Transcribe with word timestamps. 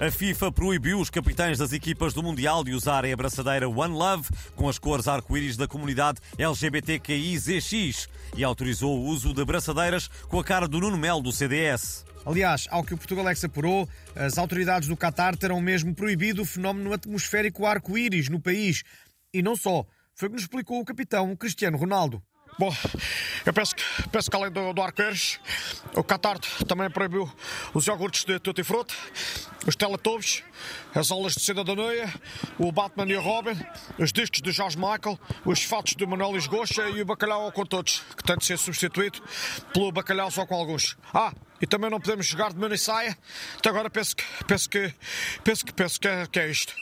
A 0.00 0.12
FIFA 0.12 0.52
proibiu 0.52 1.00
os 1.00 1.10
capitães 1.10 1.58
das 1.58 1.72
equipas 1.72 2.14
do 2.14 2.22
Mundial 2.22 2.62
de 2.62 2.72
usarem 2.72 3.12
a 3.12 3.16
braçadeira 3.16 3.68
One 3.68 3.92
Love 3.92 4.28
com 4.54 4.68
as 4.68 4.78
cores 4.78 5.08
arco-íris 5.08 5.56
da 5.56 5.66
comunidade 5.66 6.20
LGBTQIZX 6.38 8.08
e 8.36 8.44
autorizou 8.44 8.96
o 8.96 9.06
uso 9.06 9.34
de 9.34 9.44
braçadeiras 9.44 10.06
com 10.28 10.38
a 10.38 10.44
cara 10.44 10.68
do 10.68 10.78
Nuno 10.78 10.96
Melo 10.96 11.20
do 11.20 11.32
CDS. 11.32 12.04
Aliás, 12.24 12.68
ao 12.70 12.84
que 12.84 12.94
o 12.94 12.96
Portugalex 12.96 13.42
apurou, 13.42 13.88
as 14.14 14.38
autoridades 14.38 14.88
do 14.88 14.96
Qatar 14.96 15.36
terão 15.36 15.60
mesmo 15.60 15.92
proibido 15.92 16.42
o 16.42 16.46
fenómeno 16.46 16.92
atmosférico 16.92 17.66
arco-íris 17.66 18.28
no 18.28 18.40
país. 18.40 18.84
E 19.34 19.42
não 19.42 19.56
só. 19.56 19.84
Foi 20.14 20.28
o 20.28 20.30
que 20.30 20.36
nos 20.36 20.42
explicou 20.42 20.80
o 20.80 20.84
capitão 20.84 21.34
Cristiano 21.34 21.76
Ronaldo. 21.76 22.22
Bom, 22.58 22.74
eu 23.46 23.52
penso 23.52 23.76
que, 23.76 23.84
penso 24.08 24.28
que 24.28 24.36
além 24.36 24.50
do, 24.50 24.72
do 24.72 24.82
arco-íris, 24.82 25.38
o 25.94 26.02
Qatar 26.02 26.40
também 26.66 26.90
proibiu 26.90 27.32
os 27.72 27.86
iogurtes 27.86 28.24
de 28.24 28.40
tutti 28.40 28.64
frutti, 28.64 28.96
os 29.64 29.76
teletubbies, 29.76 30.42
as 30.92 31.12
aulas 31.12 31.34
de 31.34 31.40
cidadania, 31.40 32.12
o 32.58 32.72
Batman 32.72 33.06
e 33.06 33.16
o 33.16 33.20
Robin, 33.20 33.56
os 33.96 34.12
discos 34.12 34.42
de 34.42 34.50
George 34.50 34.76
Michael, 34.76 35.16
os 35.44 35.62
fatos 35.62 35.94
de 35.94 36.04
Manuel 36.04 36.36
Esgocha 36.36 36.82
e 36.88 37.00
o 37.00 37.04
bacalhau 37.04 37.52
com 37.52 37.64
todos, 37.64 38.02
que 38.16 38.24
tem 38.24 38.36
de 38.36 38.44
ser 38.44 38.58
substituído 38.58 39.22
pelo 39.72 39.92
bacalhau 39.92 40.28
só 40.28 40.44
com 40.44 40.56
alguns. 40.56 40.96
Ah, 41.14 41.32
e 41.62 41.66
também 41.66 41.88
não 41.88 42.00
podemos 42.00 42.26
jogar 42.26 42.52
de 42.52 42.58
mano 42.58 42.74
e 42.74 42.78
saia. 42.78 43.16
Até 43.56 43.68
agora 43.68 43.88
penso 43.88 44.16
que, 44.16 44.24
penso 44.48 44.68
que, 44.68 44.92
penso 45.44 45.64
que, 45.64 45.72
penso 45.72 46.00
que 46.00 46.08
é, 46.08 46.26
que 46.26 46.40
é 46.40 46.50
isto. 46.50 46.74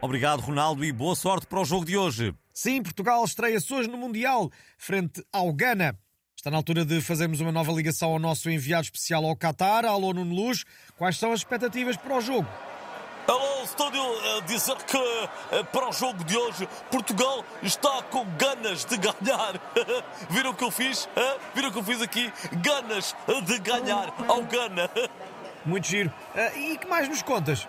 Obrigado, 0.00 0.40
Ronaldo, 0.40 0.84
e 0.84 0.90
boa 0.90 1.14
sorte 1.14 1.46
para 1.46 1.60
o 1.60 1.64
jogo 1.64 1.84
de 1.84 1.96
hoje. 1.96 2.34
Sim, 2.60 2.82
Portugal 2.82 3.24
estreia-se 3.24 3.72
hoje 3.72 3.88
no 3.88 3.96
Mundial, 3.96 4.50
frente 4.76 5.24
ao 5.32 5.52
Ghana. 5.52 5.96
Está 6.36 6.50
na 6.50 6.56
altura 6.56 6.84
de 6.84 7.00
fazermos 7.00 7.38
uma 7.38 7.52
nova 7.52 7.70
ligação 7.70 8.10
ao 8.10 8.18
nosso 8.18 8.50
enviado 8.50 8.82
especial 8.82 9.24
ao 9.24 9.36
Qatar, 9.36 9.84
Alô 9.84 10.12
Nuno 10.12 10.34
Luz. 10.34 10.64
Quais 10.96 11.16
são 11.16 11.30
as 11.30 11.38
expectativas 11.38 11.96
para 11.96 12.16
o 12.16 12.20
jogo? 12.20 12.48
Alô, 13.28 13.62
estúdio, 13.62 14.02
a 14.02 14.40
dizer 14.40 14.74
que 14.74 14.96
eh, 15.52 15.62
para 15.70 15.88
o 15.88 15.92
jogo 15.92 16.24
de 16.24 16.36
hoje 16.36 16.68
Portugal 16.90 17.44
está 17.62 18.02
com 18.02 18.26
ganas 18.36 18.84
de 18.84 18.96
ganhar. 18.96 19.54
Viram 20.28 20.50
o 20.50 20.54
que 20.54 20.64
eu 20.64 20.72
fiz? 20.72 21.08
Viram 21.54 21.68
o 21.68 21.72
que 21.72 21.78
eu 21.78 21.84
fiz 21.84 22.02
aqui? 22.02 22.32
Ganas 22.60 23.14
de 23.46 23.56
ganhar 23.60 24.12
ao 24.26 24.42
Gana. 24.42 24.90
Muito 25.64 25.86
giro. 25.86 26.12
Ah, 26.34 26.52
e 26.56 26.76
que 26.76 26.88
mais 26.88 27.08
nos 27.08 27.22
contas? 27.22 27.68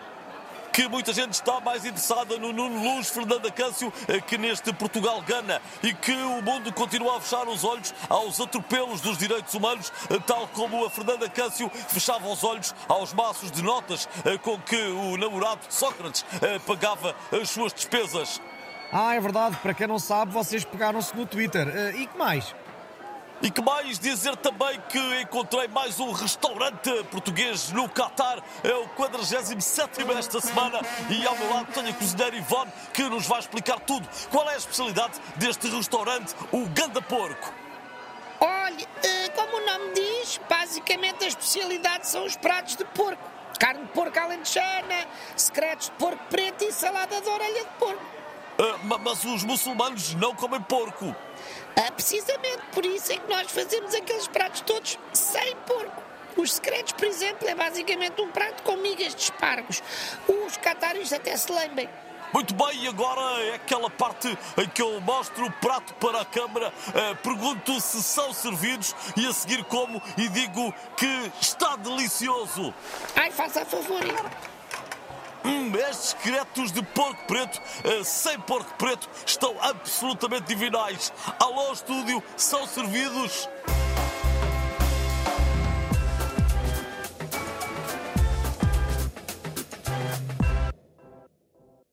Que 0.80 0.88
muita 0.88 1.12
gente 1.12 1.34
está 1.34 1.60
mais 1.60 1.84
interessada 1.84 2.38
no 2.38 2.54
Nuno 2.54 2.82
Luz, 2.82 3.10
Fernanda 3.10 3.50
Câncio, 3.50 3.92
eh, 4.08 4.18
que 4.18 4.38
neste 4.38 4.72
Portugal-Gana 4.72 5.60
e 5.82 5.92
que 5.92 6.10
o 6.10 6.40
mundo 6.40 6.72
continua 6.72 7.18
a 7.18 7.20
fechar 7.20 7.46
os 7.46 7.64
olhos 7.64 7.92
aos 8.08 8.40
atropelos 8.40 9.02
dos 9.02 9.18
direitos 9.18 9.52
humanos, 9.52 9.92
eh, 10.08 10.18
tal 10.26 10.48
como 10.48 10.82
a 10.86 10.88
Fernanda 10.88 11.28
Câncio 11.28 11.70
fechava 11.88 12.26
os 12.26 12.42
olhos 12.42 12.74
aos 12.88 13.12
maços 13.12 13.50
de 13.52 13.60
notas 13.60 14.08
eh, 14.24 14.38
com 14.38 14.58
que 14.58 14.74
o 14.74 15.18
namorado 15.18 15.60
Sócrates 15.68 16.24
eh, 16.40 16.58
pagava 16.60 17.14
as 17.30 17.50
suas 17.50 17.74
despesas. 17.74 18.40
Ah, 18.90 19.14
é 19.14 19.20
verdade, 19.20 19.58
para 19.58 19.74
quem 19.74 19.86
não 19.86 19.98
sabe, 19.98 20.32
vocês 20.32 20.64
pegaram-se 20.64 21.14
no 21.14 21.26
Twitter. 21.26 21.94
E 21.94 22.06
que 22.06 22.16
mais? 22.16 22.54
E 23.42 23.50
que 23.50 23.62
mais 23.62 23.98
dizer 23.98 24.36
também 24.36 24.78
que 24.88 24.98
encontrei 25.22 25.66
mais 25.68 25.98
um 25.98 26.12
restaurante 26.12 26.90
português 27.04 27.70
no 27.72 27.88
Qatar. 27.88 28.42
É 28.62 28.74
o 28.74 28.86
47 28.90 29.56
esta 30.18 30.40
semana. 30.40 30.80
E 31.08 31.26
ao 31.26 31.34
meu 31.36 31.50
lado 31.54 31.72
tenho 31.72 31.88
a 31.88 31.92
cozinheira 31.94 32.36
Ivone 32.36 32.70
que 32.92 33.02
nos 33.04 33.26
vai 33.26 33.38
explicar 33.40 33.80
tudo. 33.80 34.06
Qual 34.30 34.48
é 34.50 34.54
a 34.54 34.58
especialidade 34.58 35.14
deste 35.36 35.68
restaurante, 35.68 36.34
o 36.52 36.66
Ganda 36.68 37.00
Porco? 37.00 37.50
Olha, 38.42 38.86
eh, 39.02 39.28
como 39.34 39.56
o 39.56 39.66
nome 39.66 39.94
diz, 39.94 40.38
basicamente 40.48 41.24
a 41.24 41.28
especialidade 41.28 42.08
são 42.08 42.24
os 42.26 42.36
pratos 42.36 42.76
de 42.76 42.84
porco. 42.84 43.22
Carne 43.58 43.82
de 43.84 43.88
porco 43.92 44.18
alentejana, 44.18 45.06
secretos 45.36 45.86
de 45.86 45.92
porco 45.92 46.22
preto 46.30 46.62
e 46.64 46.72
salada 46.72 47.20
de 47.20 47.28
orelha 47.28 47.60
de 47.64 47.70
porco. 47.78 48.02
Ma- 48.84 48.98
mas 48.98 49.24
os 49.24 49.44
muçulmanos 49.44 50.14
não 50.14 50.34
comem 50.34 50.60
porco. 50.62 51.14
Ah, 51.76 51.90
precisamente 51.92 52.59
por 52.80 52.86
isso 52.86 53.12
é 53.12 53.18
que 53.18 53.28
nós 53.28 53.50
fazemos 53.50 53.94
aqueles 53.94 54.26
pratos 54.26 54.62
todos 54.62 54.98
sem 55.12 55.54
porco. 55.66 56.02
Os 56.34 56.54
secretos, 56.54 56.92
por 56.94 57.04
exemplo, 57.04 57.46
é 57.46 57.54
basicamente 57.54 58.22
um 58.22 58.30
prato 58.30 58.62
com 58.62 58.74
migas 58.76 59.14
de 59.14 59.20
espargos. 59.24 59.82
Os 60.26 60.56
cataris 60.56 61.12
até 61.12 61.36
se 61.36 61.52
lembem. 61.52 61.86
Muito 62.32 62.54
bem, 62.54 62.84
e 62.84 62.88
agora 62.88 63.20
é 63.42 63.56
aquela 63.56 63.90
parte 63.90 64.28
em 64.56 64.66
que 64.66 64.80
eu 64.80 64.98
mostro 65.02 65.44
o 65.44 65.52
prato 65.52 65.92
para 65.94 66.22
a 66.22 66.24
câmara, 66.24 66.72
eh, 66.94 67.14
pergunto 67.16 67.78
se 67.82 68.02
são 68.02 68.32
servidos 68.32 68.94
e 69.14 69.26
a 69.26 69.32
seguir 69.34 69.62
como 69.64 70.00
e 70.16 70.26
digo 70.30 70.72
que 70.96 71.32
está 71.38 71.76
delicioso. 71.76 72.72
Ai, 73.14 73.30
faça 73.30 73.60
a 73.60 73.66
favor. 73.66 74.00
Estes 75.90 76.10
secretos 76.10 76.72
de 76.72 76.82
porco 76.82 77.22
preto, 77.26 77.60
eh, 77.84 78.04
sem 78.04 78.38
porco 78.40 78.72
preto, 78.78 79.08
estão 79.26 79.54
absolutamente 79.60 80.46
divinais. 80.46 81.12
Alô, 81.38 81.72
estúdio, 81.72 82.22
são 82.36 82.66
servidos? 82.66 83.48